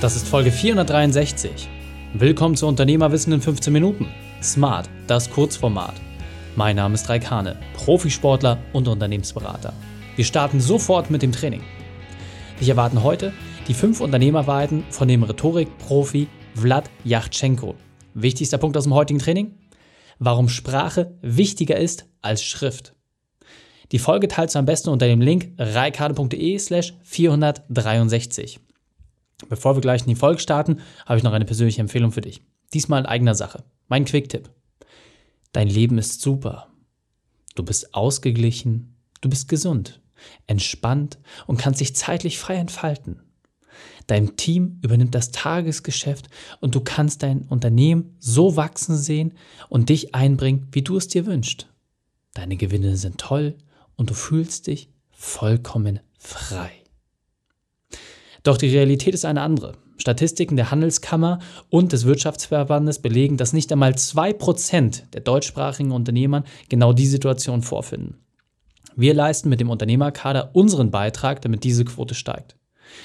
[0.00, 1.68] Das ist Folge 463.
[2.14, 4.06] Willkommen zu Unternehmerwissen in 15 Minuten.
[4.40, 5.94] Smart, das Kurzformat.
[6.54, 9.72] Mein Name ist Raikane, Profisportler und Unternehmensberater.
[10.14, 11.62] Wir starten sofort mit dem Training.
[12.60, 13.32] Dich erwarten heute
[13.66, 17.74] die fünf Unternehmerweiten von dem Rhetorikprofi Vlad Yachtschenko.
[18.14, 19.56] Wichtigster Punkt aus dem heutigen Training?
[20.20, 22.94] Warum Sprache wichtiger ist als Schrift.
[23.90, 28.60] Die Folge teilst du am besten unter dem Link reikane.de slash 463.
[29.48, 32.42] Bevor wir gleich in die Folge starten, habe ich noch eine persönliche Empfehlung für dich.
[32.74, 33.64] Diesmal in eigener Sache.
[33.86, 34.50] Mein Quick-Tipp.
[35.52, 36.68] Dein Leben ist super.
[37.54, 40.00] Du bist ausgeglichen, du bist gesund,
[40.46, 43.22] entspannt und kannst dich zeitlich frei entfalten.
[44.06, 46.28] Dein Team übernimmt das Tagesgeschäft
[46.60, 49.34] und du kannst dein Unternehmen so wachsen sehen
[49.68, 51.68] und dich einbringen, wie du es dir wünschst.
[52.34, 53.56] Deine Gewinne sind toll
[53.96, 56.70] und du fühlst dich vollkommen frei.
[58.48, 59.74] Doch die Realität ist eine andere.
[59.98, 66.94] Statistiken der Handelskammer und des Wirtschaftsverbandes belegen, dass nicht einmal 2% der deutschsprachigen Unternehmern genau
[66.94, 68.16] die Situation vorfinden.
[68.96, 72.56] Wir leisten mit dem Unternehmerkader unseren Beitrag, damit diese Quote steigt.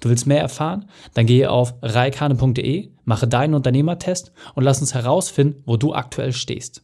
[0.00, 0.86] Du willst mehr erfahren?
[1.12, 6.82] Dann gehe auf reikane.de, mache deinen Unternehmertest und lass uns herausfinden, wo du aktuell stehst.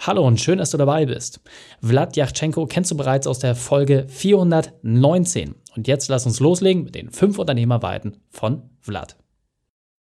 [0.00, 1.40] Hallo und schön, dass du dabei bist.
[1.82, 5.56] Vlad Yachtschenko kennst du bereits aus der Folge 419.
[5.76, 9.16] Und jetzt lass uns loslegen mit den fünf Unternehmerweiten von Vlad.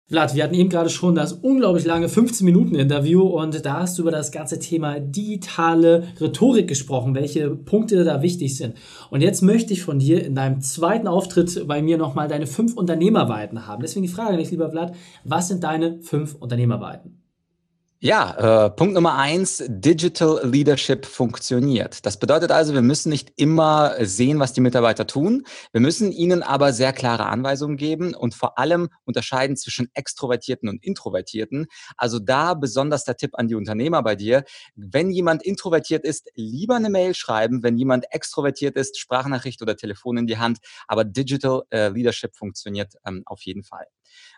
[0.08, 4.12] Vlad, wir hatten eben gerade schon das unglaublich lange 15-Minuten-Interview und da hast du über
[4.12, 8.76] das ganze Thema digitale Rhetorik gesprochen, welche Punkte da wichtig sind.
[9.10, 12.76] Und jetzt möchte ich von dir in deinem zweiten Auftritt bei mir nochmal deine fünf
[12.76, 13.82] Unternehmerweiten haben.
[13.82, 14.94] Deswegen die Frage an dich, lieber Vlad,
[15.24, 17.25] was sind deine fünf Unternehmerweiten?
[17.98, 22.04] Ja, äh, Punkt Nummer eins, Digital Leadership funktioniert.
[22.04, 25.46] Das bedeutet also, wir müssen nicht immer sehen, was die Mitarbeiter tun.
[25.72, 30.84] Wir müssen ihnen aber sehr klare Anweisungen geben und vor allem unterscheiden zwischen Extrovertierten und
[30.84, 31.68] Introvertierten.
[31.96, 34.44] Also da besonders der Tipp an die Unternehmer bei dir.
[34.74, 37.62] Wenn jemand introvertiert ist, lieber eine Mail schreiben.
[37.62, 40.58] Wenn jemand extrovertiert ist, Sprachnachricht oder Telefon in die Hand.
[40.86, 43.86] Aber Digital äh, Leadership funktioniert ähm, auf jeden Fall.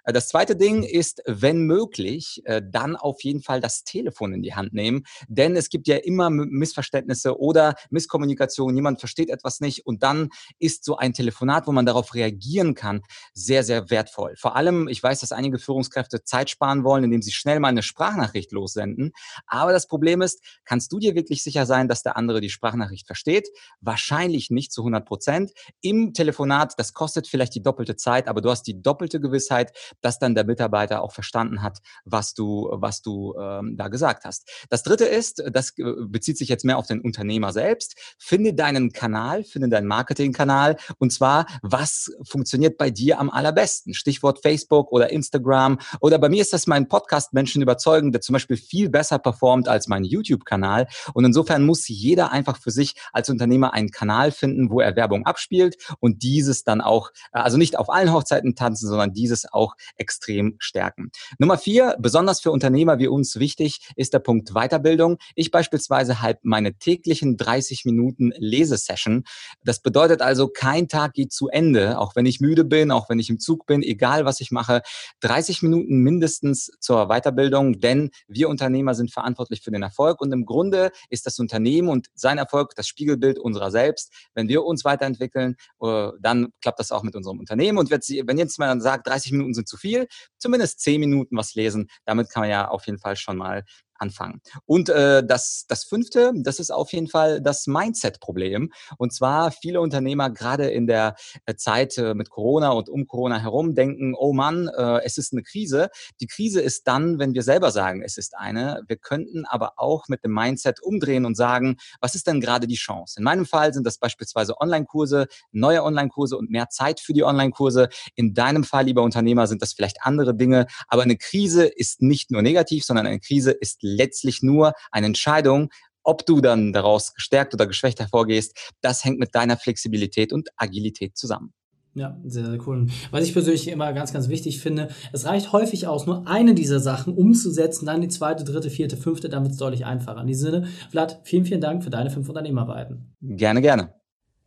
[0.05, 4.43] Äh, das zweite Ding ist, wenn möglich, äh, dann auf jeden Fall das Telefon in
[4.43, 9.87] die Hand nehmen, denn es gibt ja immer Missverständnisse oder Misskommunikation, jemand versteht etwas nicht
[9.87, 10.29] und dann
[10.59, 14.35] ist so ein Telefonat, wo man darauf reagieren kann, sehr, sehr wertvoll.
[14.37, 17.83] Vor allem, ich weiß, dass einige Führungskräfte Zeit sparen wollen, indem sie schnell mal eine
[17.83, 19.13] Sprachnachricht lossenden,
[19.47, 23.07] aber das Problem ist, kannst du dir wirklich sicher sein, dass der andere die Sprachnachricht
[23.07, 23.49] versteht?
[23.81, 25.53] Wahrscheinlich nicht zu 100 Prozent.
[25.81, 30.19] Im Telefonat, das kostet vielleicht die doppelte Zeit, aber du hast die doppelte Gewissheit, dass
[30.19, 34.49] dann der Mitarbeiter auch verstanden hat, was du, was du ähm, da gesagt hast.
[34.71, 37.95] Das dritte ist, das äh, bezieht sich jetzt mehr auf den Unternehmer selbst.
[38.19, 43.95] Finde deinen Kanal, finde deinen Marketingkanal und zwar, was funktioniert bei dir am allerbesten?
[43.95, 48.33] Stichwort Facebook oder Instagram oder bei mir ist das mein Podcast Menschen überzeugen, der zum
[48.33, 50.87] Beispiel viel besser performt als mein YouTube-Kanal.
[51.15, 55.27] Und insofern muss jeder einfach für sich als Unternehmer einen Kanal finden, wo er Werbung
[55.27, 59.75] abspielt und dieses dann auch, äh, also nicht auf allen Hochzeiten tanzen, sondern dieses auch
[59.97, 61.11] extrem stärken.
[61.39, 65.19] Nummer vier, besonders für Unternehmer wie uns wichtig, ist der Punkt Weiterbildung.
[65.35, 69.25] Ich beispielsweise halt meine täglichen 30 Minuten Lesesession.
[69.65, 73.19] Das bedeutet also, kein Tag geht zu Ende, auch wenn ich müde bin, auch wenn
[73.19, 74.83] ich im Zug bin, egal was ich mache.
[75.21, 80.45] 30 Minuten mindestens zur Weiterbildung, denn wir Unternehmer sind verantwortlich für den Erfolg und im
[80.47, 84.13] Grunde ist das Unternehmen und sein Erfolg das Spiegelbild unserer selbst.
[84.35, 87.79] Wenn wir uns weiterentwickeln, äh, dann klappt das auch mit unserem Unternehmen.
[87.79, 90.07] Und wenn jetzt mal sagt, 30 Minuten sind zu viel,
[90.39, 91.89] zumindest zehn Minuten was lesen.
[92.05, 93.65] Damit kann man ja auf jeden Fall schon mal
[93.99, 94.41] anfangen.
[94.67, 98.73] Und äh, das, das fünfte, das ist auf jeden Fall das Mindset-Problem.
[98.97, 101.17] Und zwar viele Unternehmer gerade in der
[101.47, 105.33] äh, Zeit äh, mit Corona und um Corona herum denken, oh Mann, äh, es ist
[105.33, 105.91] eine Krise.
[106.21, 108.83] Die Krise ist dann, wenn wir selber sagen, es ist eine.
[108.87, 112.77] Wir könnten aber auch mit dem Mindset umdrehen und sagen, was ist denn gerade die
[112.77, 113.17] Chance?
[113.19, 117.89] In meinem Fall sind das beispielsweise Online-Kurse, neue Online-Kurse und mehr Zeit für die Online-Kurse.
[118.15, 120.67] In deinem Fall, lieber Unternehmer, sind das vielleicht andere Dinge.
[120.87, 125.71] Aber eine Krise ist nicht nur negativ, sondern eine Krise ist letztlich nur eine Entscheidung,
[126.03, 131.17] ob du dann daraus gestärkt oder geschwächt hervorgehst, das hängt mit deiner Flexibilität und Agilität
[131.17, 131.53] zusammen.
[131.95, 132.87] Ja, sehr, sehr cool.
[133.11, 136.79] Was ich persönlich immer ganz, ganz wichtig finde, es reicht häufig aus, nur eine dieser
[136.79, 140.21] Sachen umzusetzen, dann die zweite, dritte, vierte, fünfte, dann wird es deutlich einfacher.
[140.21, 143.15] In diesem Sinne, Vlad, vielen, vielen Dank für deine fünf Unternehmerweiten.
[143.21, 143.95] Gerne, gerne.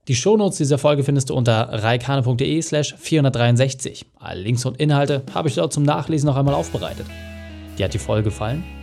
[0.07, 4.05] Die Shownotes dieser Folge findest du unter reikane.de slash 463.
[4.15, 7.05] Alle Links und Inhalte habe ich dort zum Nachlesen noch einmal aufbereitet.
[7.77, 8.63] Dir hat die Folge gefallen?